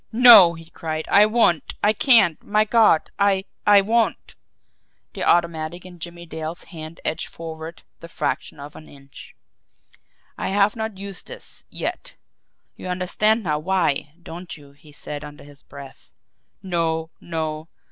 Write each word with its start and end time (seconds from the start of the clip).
"NO!" 0.11 0.55
he 0.55 0.65
cried. 0.71 1.07
"I 1.09 1.27
won't 1.27 1.75
I 1.83 1.93
can't 1.93 2.41
my 2.41 2.65
God! 2.65 3.11
I 3.19 3.45
I 3.67 3.81
WON'T!" 3.81 4.33
The 5.13 5.23
automatic 5.23 5.85
in 5.85 5.99
Jimmie 5.99 6.25
Dale's 6.25 6.63
hand 6.63 6.99
edged 7.05 7.27
forward 7.27 7.83
the 7.99 8.07
fraction 8.09 8.59
of 8.59 8.75
an 8.75 8.89
inch. 8.89 9.35
"I 10.39 10.47
have 10.47 10.75
not 10.75 10.97
used 10.97 11.27
this 11.27 11.65
yet. 11.69 12.15
You 12.75 12.87
understand 12.87 13.43
now 13.43 13.59
why 13.59 14.15
don't 14.19 14.57
you?" 14.57 14.71
he 14.71 14.91
said 14.91 15.23
under 15.23 15.43
his 15.43 15.61
breath. 15.61 16.11
"No, 16.63 17.11
no!" 17.21 17.67